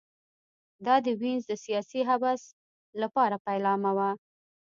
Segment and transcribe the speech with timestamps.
[0.85, 2.41] دا د وینز د سیاسي حبس
[3.01, 4.09] لپاره پیلامه وه